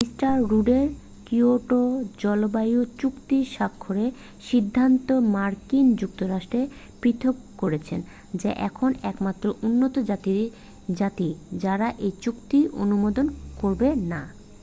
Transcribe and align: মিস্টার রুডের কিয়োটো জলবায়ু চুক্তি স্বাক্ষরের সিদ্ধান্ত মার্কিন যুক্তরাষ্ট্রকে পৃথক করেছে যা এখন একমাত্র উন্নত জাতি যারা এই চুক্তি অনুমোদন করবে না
মিস্টার 0.03 0.35
রুডের 0.49 0.87
কিয়োটো 1.27 1.79
জলবায়ু 2.19 2.79
চুক্তি 2.99 3.37
স্বাক্ষরের 3.53 4.11
সিদ্ধান্ত 4.49 5.07
মার্কিন 5.33 5.85
যুক্তরাষ্ট্রকে 5.95 6.61
পৃথক 7.01 7.35
করেছে 7.57 7.95
যা 8.33 8.51
এখন 8.67 8.89
একমাত্র 9.03 9.45
উন্নত 9.63 9.95
জাতি 10.91 11.27
যারা 11.63 11.87
এই 11.99 12.13
চুক্তি 12.23 12.59
অনুমোদন 12.81 13.25
করবে 13.61 13.89
না 14.11 14.21